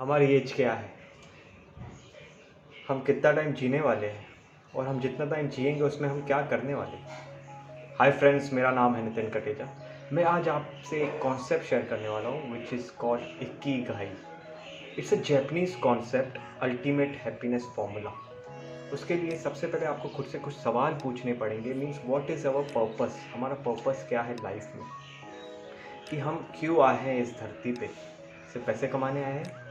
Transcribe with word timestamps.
हमारी 0.00 0.26
एज 0.34 0.52
क्या 0.52 0.72
है? 0.72 0.92
हम 2.88 3.00
कितना 3.00 3.32
टाइम 3.32 3.52
जीने 3.52 3.80
वाले 3.80 4.06
हैं? 4.06 4.26
और 4.74 4.86
हम 4.86 5.00
जितना 5.00 5.26
टाइम 5.26 5.48
जिएँगे, 5.48 5.82
उसमें 5.82 6.08
हम 6.08 6.26
क्या 6.26 6.40
करने 6.42 6.74
वाले 6.74 6.96
हाय 7.98 8.12
फ्रेंड्स 8.12 8.52
मेरा 8.52 8.70
नाम 8.70 8.94
है 8.94 9.04
नितिन 9.04 9.30
कटेजा। 9.30 9.68
मैं 10.12 10.24
आज 10.24 10.48
आपसे 10.48 11.02
एक 11.02 11.20
कॉन्सेप्ट 11.22 11.64
शेयर 11.64 11.82
करने 11.82 12.08
वाला 12.08 12.28
हूँ 12.28 12.52
विच 12.52 12.72
is 12.72 12.90
called 12.92 13.42
ikigai 13.82 14.10
it's 14.98 15.14
a 15.14 15.16
Japanese 15.16 15.74
concept 15.74 16.38
ultimate 16.62 17.16
happiness 17.16 17.72
formula 17.76 18.12
उसके 18.92 19.14
लिए 19.14 19.36
सबसे 19.36 19.66
पहले 19.66 19.86
आपको 19.86 20.08
खुद 20.08 20.26
से 20.26 20.38
कुछ 20.38 20.54
सवाल 20.54 20.92
पूछने 20.92 21.32
पड़ेंगे। 21.32 21.74
Means 21.74 22.00
what 22.06 22.30
is 22.30 22.46
our 22.48 22.62
purpose 22.62 23.20
हमारा 23.34 23.54
पर्पस 23.54 24.06
क्या 24.08 24.22
है 24.22 24.34
लाइफ 24.34 24.72
में? 24.76 24.84
कि 26.10 26.18
हम 26.18 26.52
क्यों 26.60 26.82
आए 26.82 26.98
हैं 26.98 27.20
इस 27.22 27.38
धरती 27.40 27.72
पे? 27.72 27.86
सिर्फ़ 28.52 28.66
पैसे 28.66 28.88
कमाने 28.88 29.24
आए 29.24 29.32
हैं? 29.32 29.63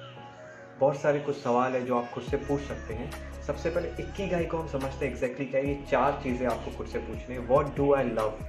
बहुत 0.84 1.02
सारे 1.02 1.20
कुछ 1.20 1.36
सवाल 1.36 1.74
है 1.74 1.86
जो 1.86 1.98
आप 1.98 2.10
खुद 2.12 2.24
से 2.24 2.38
पूछ 2.38 2.62
सकते 2.62 2.94
हैं। 2.94 3.42
सबसे 3.44 3.70
पहले 3.70 3.90
इक्की 4.00 4.28
गाई 4.28 4.46
को 4.46 4.58
हम 4.58 4.68
समझते 4.68 5.06
हैं 5.06 5.14
एग्जैक्टली 5.14 5.46
क्या 5.46 5.62
है 5.62 5.68
ये 5.68 5.76
चार 5.92 6.20
चीज़ें 6.24 6.48
आपको 6.48 6.72
खुद 6.78 6.88
से 6.88 7.00
पूछनी 7.00 7.36
है। 7.36 7.42
वॉट 7.42 7.76
डू 7.76 7.94
आई 7.94 8.04
लव 8.04 8.40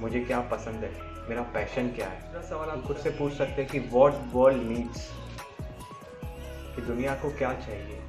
मुझे 0.00 0.20
क्या 0.20 0.40
पसंद 0.40 0.84
है? 0.84 0.90
मेरा 1.28 1.42
पैशन 1.42 1.88
क्या 1.88 2.08
है? 2.08 2.20
दूसरा 2.22 2.42
सवाल 2.48 2.68
आप 2.68 2.82
खुद 2.82 2.96
से 2.96 3.10
पूछ 3.10 3.32
सकते 3.32 3.62
हैं 3.62 3.70
कि 3.70 3.78
वॉट 3.78 4.12
वर्ल्ड 4.32 4.62
नीड्स 4.62 5.10
कि 6.76 6.82
दुनिया 6.82 7.14
को 7.14 7.30
क्या 7.30 7.52
चाहिए? 7.52 8.00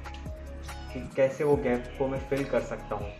कि 0.92 1.10
कैसे 1.16 1.44
वो 1.44 1.56
गैप 1.56 1.94
को 1.98 2.08
मैं 2.08 2.20
फिल 2.20 2.44
कर 2.44 2.60
सकता 2.60 2.94
हूँ? 2.94 3.12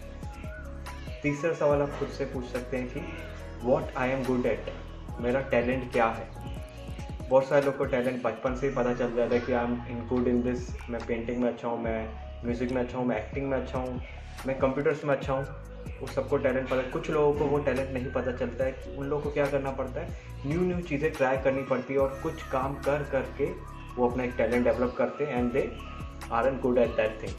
तीसरा 1.22 1.52
सवाल 1.54 1.82
आप 1.82 1.98
खुद 1.98 2.08
से 2.08 2.24
पूछ 2.24 2.44
सकते 2.44 2.76
हैं 2.76 2.88
कि 2.88 3.00
what 3.66 3.96
I 3.96 4.10
am 4.10 4.24
good 4.24 4.46
at 4.46 4.72
मेरा 5.20 5.40
टैलेंट 5.40 5.92
क्या 5.92 6.06
है? 6.06 6.37
बहुत 7.28 7.48
सारे 7.48 7.64
लोग 7.66 7.76
को 7.78 7.84
टैलेंट 7.84 8.22
बचपन 8.22 8.54
से 8.54 8.68
ही 8.68 8.74
पता 8.74 8.92
चल 8.94 9.14
जाता 9.16 9.34
है 9.34 9.40
कि 9.40 9.52
I 9.52 9.64
am 9.64 9.72
in 9.90 10.06
good 10.08 10.28
in 10.28 10.42
this 10.42 10.68
मैं 10.90 11.00
पेंटिंग 11.06 11.40
में 11.42 11.48
अच्छा 11.48 11.68
हूँ, 11.68 11.82
मैं 11.82 12.08
म्यूज़िक 12.44 12.72
में 12.72 12.82
अच्छा 12.82 12.98
हूँ, 12.98 13.06
मैं 13.06 13.16
एक्टिंग 13.16 13.48
में 13.50 13.56
अच्छा 13.58 13.78
हूँ, 13.78 14.00
मैं 14.46 14.58
कंप्यूटर्स 14.58 15.04
में 15.04 15.14
अच्छा 15.14 15.32
हूँ, 15.32 15.44
वो 16.00 16.06
सबको 16.06 16.36
टैलेंट 16.36 16.68
पता, 16.68 16.82
कुछ 16.90 17.10
लोगों 17.10 17.32
को 17.38 17.44
वो 17.46 17.58
टैलेंट 17.58 17.90
नहीं 17.90 18.12
पता 18.12 18.32
चलता 18.32 18.64
है 18.64 18.72
कि 18.72 18.96
उन 18.96 19.06
लोगों 19.06 19.22
को 19.22 19.30
क्या 19.30 19.46
करना 19.46 19.70
पड़ता 19.70 20.00
है। 20.00 20.16
न्यू 20.46 20.60
न्यू 20.60 20.80
चीज़ें 20.80 21.10
ट्राई 21.12 21.36
करनी 21.44 21.62
पड़ती 21.62 21.94
है 21.94 22.00
और 22.00 22.18
कुछ 22.22 22.42
काम 22.52 22.74
कर, 22.74 23.02
करके 23.12 23.50
वो 23.96 24.08
अपना 24.08 24.24
एक 24.24 24.34
टैलेंट 24.36 24.64
डेवलप 24.64 24.94
करते 24.98 25.24
हैं 25.24 25.38
and 25.38 25.52
they 25.52 25.70
are 26.32 26.46
an 26.48 26.58
good 26.60 26.78
at 26.78 26.96
that 26.96 27.22
thing 27.22 27.34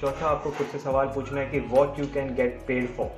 चौथा 0.00 0.26
आपको 0.26 0.50
खुद 0.50 0.66
से 0.66 0.78
सवाल 0.78 1.06
पूछना 1.14 1.40
है 1.40 1.46
कि 1.50 1.60
what 1.68 1.98
you 1.98 2.06
can 2.14 2.34
get 2.34 2.64
paid 2.68 2.88
for 2.96 3.10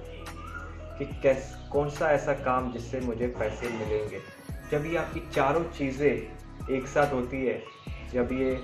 कि 0.98 1.04
कैस, 1.22 1.54
कौन 1.72 1.90
सा 1.90 2.10
ऐसा 2.10 2.32
काम 2.44 2.72
जिससे 2.72 3.00
मुझे 3.00 3.26
पैसे 3.38 3.68
मिलेंगे? 3.68 4.20
जब 4.70 4.86
ये 4.86 4.96
आपकी 4.96 5.20
चारों 5.30 5.62
चीज़ें 5.70 6.70
एक 6.70 6.86
साथ 6.86 7.12
होती 7.12 7.44
है, 7.46 7.62
जब 8.12 8.32
ये 8.32 8.58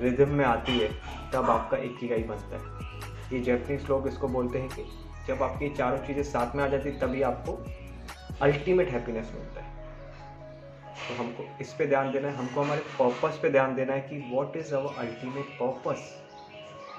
रिदम 0.00 0.30
में 0.30 0.44
आती 0.44 0.78
है, 0.78 0.88
तब 1.32 1.50
आपका 1.50 1.76
एक 1.76 1.96
ही 2.02 2.08
गाई 2.08 2.22
बनता 2.22 2.56
है। 2.56 2.86
ये 3.32 3.40
जैपनीज 3.40 3.88
लोग 3.88 4.06
इसको 4.08 4.28
बोलते 4.28 4.58
हैं 4.58 4.68
कि 4.68 4.84
जब 5.28 5.42
आपकी 5.42 5.68
चारों 5.70 5.98
चीज़ें 5.98 6.22
साथ 6.22 6.54
में 6.56 6.64
आ 6.64 6.68
जाती, 6.68 6.90
तभी 6.90 7.22
आपको 7.22 7.52
अल्टीमेट 8.42 8.88
हैप्पीनेस 8.88 9.32
मिलता 9.34 9.60
है। 9.60 9.76
तो 11.08 11.14
हमको 11.14 11.44
इस 11.60 11.72
पे 11.72 11.86
ध्यान 11.86 12.12
देना 12.12 12.28
है, 12.28 12.34
हमको 12.36 12.60
हमारे 12.60 12.80
पर्पस 12.98 13.38
पे 13.42 13.50
ध्यान 13.50 13.74
देना 13.74 13.92
है 13.92 14.00
कि 14.00 14.18
what 14.32 14.56
is 14.56 14.74
our 14.74 15.06
ultimate 15.06 15.46
purpose 15.60 16.12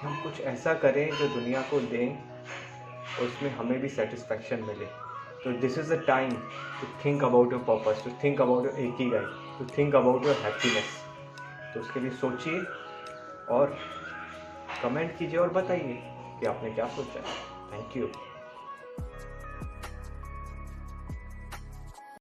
हम 0.01 0.21
कुछ 0.23 0.41
ऐसा 0.41 0.73
करें 0.73 1.09
जो 1.09 1.27
दुनिया 1.27 1.61
को 1.61 1.79
दें 1.81 2.09
और 2.09 3.25
उसमें 3.25 3.49
हमें 3.51 3.79
भी 3.81 3.89
सेटिस्फेक्शन 3.89 4.63
मिले। 4.63 4.85
तो 5.43 5.51
this 5.59 5.77
is 5.77 5.93
the 5.93 6.03
time 6.07 6.31
to 6.31 6.87
think 7.05 7.23
about 7.23 7.53
your 7.53 7.61
purpose 7.67 8.03
to 8.03 8.11
think 8.23 8.41
about 8.41 8.65
your 8.65 8.79
ikigai 9.09 9.25
to 9.59 9.65
think 9.77 9.95
about 9.95 10.25
your 10.25 10.35
happiness 10.35 10.97
तो 11.73 11.79
उसके 11.79 11.99
लिए 11.99 12.11
सोचिए 12.17 12.65
और 13.49 13.77
कमेंट 14.83 15.17
कीजिए 15.17 15.39
और 15.39 15.53
बताइए 15.53 16.01
कि 16.39 16.45
आपने 16.45 16.71
क्या 16.71 16.87
सोचा 16.95 17.21
थैंक 17.71 17.97
यू 17.97 18.09